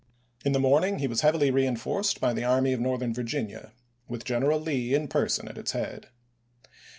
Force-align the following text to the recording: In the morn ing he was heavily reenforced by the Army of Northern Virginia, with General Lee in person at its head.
In 0.43 0.53
the 0.53 0.59
morn 0.59 0.83
ing 0.83 0.97
he 0.97 1.05
was 1.07 1.21
heavily 1.21 1.51
reenforced 1.51 2.19
by 2.19 2.33
the 2.33 2.43
Army 2.43 2.73
of 2.73 2.79
Northern 2.79 3.13
Virginia, 3.13 3.71
with 4.07 4.25
General 4.25 4.59
Lee 4.59 4.95
in 4.95 5.07
person 5.07 5.47
at 5.47 5.59
its 5.59 5.73
head. 5.73 6.07